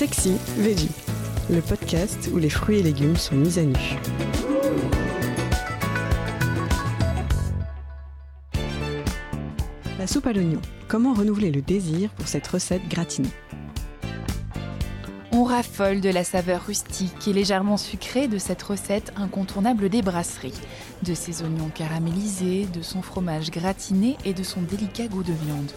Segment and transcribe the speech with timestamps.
[0.00, 0.88] Sexy Veggie,
[1.50, 3.76] le podcast où les fruits et légumes sont mis à nu.
[9.98, 10.62] La soupe à l'oignon.
[10.88, 13.28] Comment renouveler le désir pour cette recette gratinée?
[15.32, 20.58] On raffole de la saveur rustique et légèrement sucrée de cette recette incontournable des brasseries,
[21.02, 25.72] de ses oignons caramélisés, de son fromage gratiné et de son délicat goût de viande.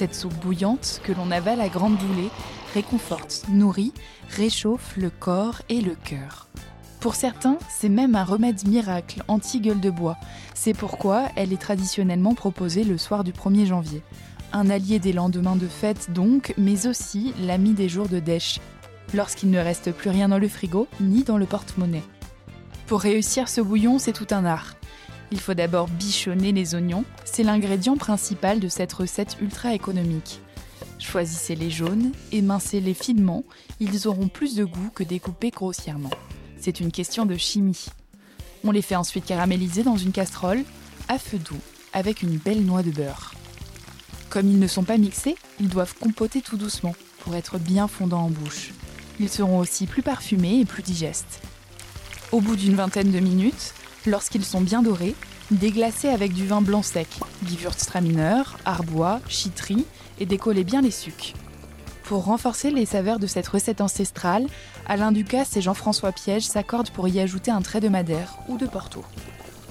[0.00, 2.30] Cette soupe bouillante que l'on avale à grande boulée
[2.72, 3.92] réconforte, nourrit,
[4.30, 6.48] réchauffe le corps et le cœur.
[7.00, 10.16] Pour certains, c'est même un remède miracle anti-gueule de bois.
[10.54, 14.02] C'est pourquoi elle est traditionnellement proposée le soir du 1er janvier.
[14.54, 18.58] Un allié des lendemains de fête donc, mais aussi l'ami des jours de dèche,
[19.12, 22.04] lorsqu'il ne reste plus rien dans le frigo ni dans le porte-monnaie.
[22.86, 24.76] Pour réussir ce bouillon, c'est tout un art.
[25.32, 30.40] Il faut d'abord bichonner les oignons, c'est l'ingrédient principal de cette recette ultra économique.
[30.98, 33.44] Choisissez les jaunes, émincez-les finement,
[33.78, 36.10] ils auront plus de goût que découpés grossièrement.
[36.58, 37.86] C'est une question de chimie.
[38.64, 40.64] On les fait ensuite caraméliser dans une casserole,
[41.08, 41.60] à feu doux,
[41.92, 43.34] avec une belle noix de beurre.
[44.28, 48.26] Comme ils ne sont pas mixés, ils doivent compoter tout doucement pour être bien fondants
[48.26, 48.72] en bouche.
[49.18, 51.40] Ils seront aussi plus parfumés et plus digestes.
[52.32, 53.74] Au bout d'une vingtaine de minutes,
[54.06, 55.14] lorsqu'ils sont bien dorés,
[55.50, 57.08] déglacez avec du vin blanc sec,
[57.46, 59.84] Gewürztraminer, arbois, chitri
[60.18, 61.34] et décollez bien les sucs.
[62.04, 64.46] Pour renforcer les saveurs de cette recette ancestrale,
[64.86, 68.66] Alain Ducasse et Jean-François Piège s'accordent pour y ajouter un trait de madère ou de
[68.66, 69.04] porto.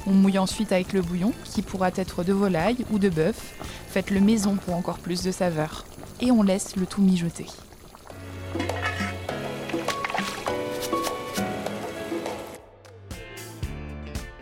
[0.08, 3.56] On mouille ensuite avec le bouillon, qui pourra être de volaille ou de bœuf.
[3.90, 5.86] Faites le maison pour encore plus de saveur.
[6.22, 7.46] Et on laisse le tout mijoter.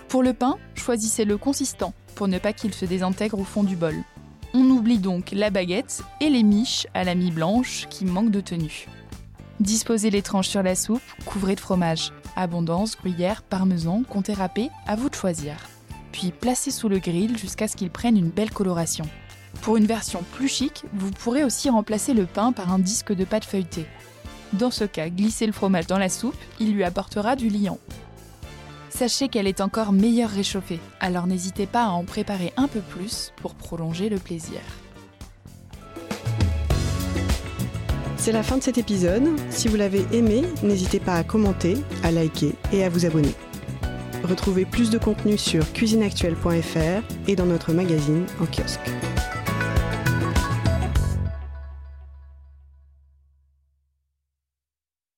[0.09, 3.75] Pour le pain, choisissez le consistant pour ne pas qu'il se désintègre au fond du
[3.75, 3.95] bol.
[4.53, 8.41] On oublie donc la baguette et les miches à la mie blanche qui manquent de
[8.41, 8.88] tenue.
[9.59, 12.11] Disposez les tranches sur la soupe, couvrez de fromage.
[12.35, 15.56] Abondance, gruyère, parmesan, comté râpé, à vous de choisir.
[16.12, 19.06] Puis placez sous le grill jusqu'à ce qu'il prenne une belle coloration.
[19.62, 23.25] Pour une version plus chic, vous pourrez aussi remplacer le pain par un disque de
[23.25, 23.88] pâte feuilletée.
[24.53, 27.79] Dans ce cas, glissez le fromage dans la soupe, il lui apportera du liant.
[28.97, 33.31] Sachez qu'elle est encore meilleure réchauffée, alors n'hésitez pas à en préparer un peu plus
[33.40, 34.58] pour prolonger le plaisir.
[38.18, 39.25] C'est la fin de cet épisode.
[39.52, 43.35] Si vous l'avez aimé, n'hésitez pas à commenter, à liker et à vous abonner.
[44.24, 48.90] Retrouvez plus de contenu sur cuisineactuelle.fr et dans notre magazine en kiosque.